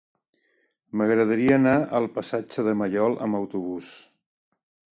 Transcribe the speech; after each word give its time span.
M'agradaria 1.01 1.59
anar 1.59 1.75
al 2.01 2.09
passatge 2.15 2.65
de 2.69 2.73
Maiol 2.81 3.19
amb 3.27 3.39
autobús. 3.41 3.93